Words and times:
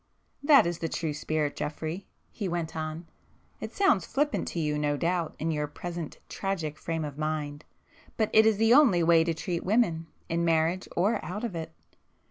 "That 0.41 0.65
is 0.65 0.79
the 0.79 0.89
true 0.89 1.13
spirit, 1.13 1.55
Geoffrey,"—he 1.55 2.49
went 2.49 2.75
on—"It 2.75 3.71
sounds 3.71 4.03
flippant 4.07 4.47
to 4.47 4.59
you 4.59 4.79
no 4.79 4.97
doubt 4.97 5.35
in 5.37 5.51
your 5.51 5.67
present 5.67 6.17
tragic 6.27 6.79
frame 6.79 7.05
of 7.05 7.19
mind,—but 7.19 8.31
it 8.33 8.47
is 8.47 8.57
the 8.57 8.73
only 8.73 9.03
way 9.03 9.23
to 9.23 9.35
treat 9.35 9.63
women, 9.63 10.07
in 10.27 10.43
marriage 10.43 10.87
or 10.95 11.23
out 11.23 11.43
of 11.43 11.53
it. 11.55 11.71